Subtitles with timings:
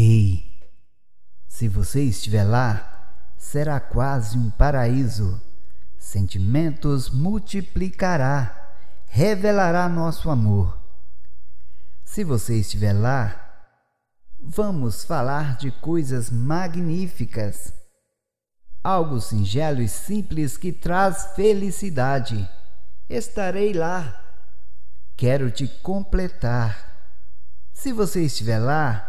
[0.00, 0.44] Ei,
[1.48, 5.42] se você estiver lá, será quase um paraíso.
[5.98, 8.76] Sentimentos multiplicará,
[9.08, 10.78] revelará nosso amor.
[12.04, 13.66] Se você estiver lá,
[14.40, 17.72] vamos falar de coisas magníficas.
[18.84, 22.48] Algo singelo e simples que traz felicidade.
[23.10, 24.14] Estarei lá.
[25.16, 26.86] Quero te completar.
[27.72, 29.07] Se você estiver lá,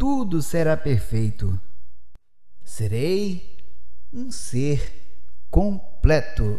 [0.00, 1.60] tudo será perfeito.
[2.64, 3.58] Serei
[4.10, 4.80] um ser
[5.50, 6.58] completo.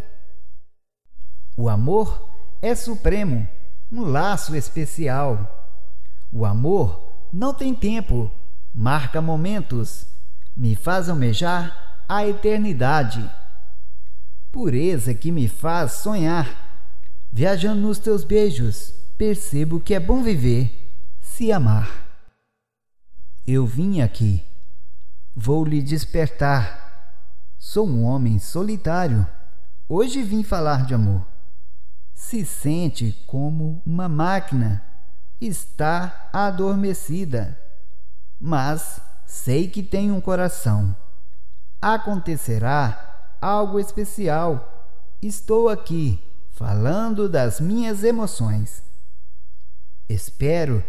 [1.57, 2.29] O amor
[2.61, 3.47] é supremo,
[3.91, 5.73] um laço especial.
[6.31, 8.31] O amor não tem tempo,
[8.71, 10.05] marca momentos,
[10.55, 13.27] me faz almejar a eternidade.
[14.51, 16.77] Pureza que me faz sonhar.
[17.31, 22.10] Viajando nos teus beijos, percebo que é bom viver, se amar.
[23.45, 24.45] Eu vim aqui.
[25.35, 27.17] Vou lhe despertar.
[27.57, 29.25] Sou um homem solitário.
[29.89, 31.25] Hoje vim falar de amor.
[32.13, 34.83] Se sente como uma máquina.
[35.39, 37.59] Está adormecida.
[38.39, 40.95] Mas sei que tem um coração.
[41.81, 44.87] Acontecerá algo especial.
[45.19, 48.83] Estou aqui falando das minhas emoções.
[50.07, 50.83] Espero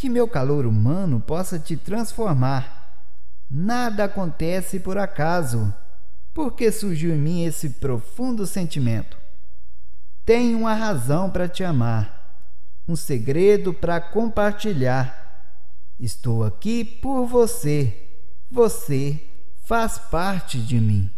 [0.00, 3.04] que meu calor humano possa te transformar.
[3.50, 5.74] Nada acontece por acaso.
[6.32, 9.18] Porque surgiu em mim esse profundo sentimento?
[10.24, 12.34] Tenho uma razão para te amar,
[12.88, 15.52] um segredo para compartilhar.
[15.98, 17.94] Estou aqui por você.
[18.50, 19.22] Você
[19.64, 21.12] faz parte de mim.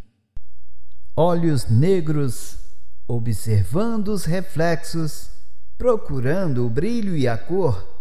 [1.14, 2.58] Olhos negros,
[3.06, 5.30] observando os reflexos,
[5.78, 7.91] procurando o brilho e a cor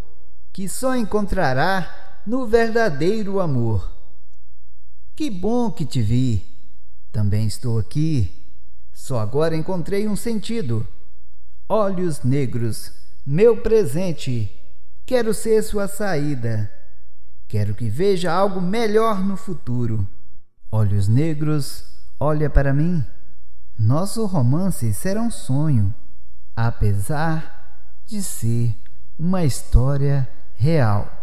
[0.54, 3.90] que só encontrará no verdadeiro amor.
[5.16, 6.46] Que bom que te vi.
[7.12, 8.32] Também estou aqui.
[8.94, 10.88] Só agora encontrei um sentido.
[11.68, 12.92] Olhos negros,
[13.26, 14.52] meu presente.
[15.06, 16.72] Quero ser sua saída.
[17.48, 20.08] Quero que veja algo melhor no futuro.
[20.72, 21.86] Olhos negros,
[22.20, 23.04] olha para mim.
[23.78, 25.94] Nosso romance será um sonho,
[26.56, 28.76] apesar de ser
[29.18, 30.28] uma história
[30.62, 31.21] real.